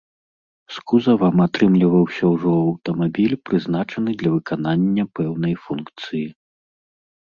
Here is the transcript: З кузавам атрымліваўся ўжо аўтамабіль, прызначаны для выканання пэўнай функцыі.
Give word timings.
З 0.77 0.79
кузавам 0.91 1.37
атрымліваўся 1.47 2.23
ўжо 2.33 2.49
аўтамабіль, 2.65 3.39
прызначаны 3.51 4.11
для 4.25 4.29
выканання 4.41 5.03
пэўнай 5.17 5.53
функцыі. 5.65 6.27